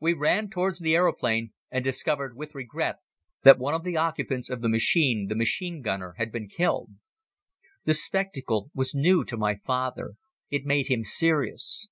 We 0.00 0.14
ran 0.14 0.48
towards 0.48 0.78
the 0.78 0.94
aeroplane 0.94 1.52
and 1.70 1.84
discovered 1.84 2.34
with 2.34 2.54
regret 2.54 3.00
that 3.42 3.58
one 3.58 3.74
of 3.74 3.82
the 3.84 3.98
occupants 3.98 4.48
of 4.48 4.62
the 4.62 4.68
machine, 4.70 5.26
the 5.28 5.34
machine 5.36 5.82
gunner, 5.82 6.14
had 6.16 6.32
been 6.32 6.48
killed. 6.48 6.92
The 7.84 7.92
spectacle 7.92 8.70
was 8.74 8.94
new 8.94 9.24
to 9.26 9.36
my 9.36 9.56
father. 9.56 10.14
It 10.48 10.64
made 10.64 10.86
him 10.88 11.02
serious. 11.04 11.86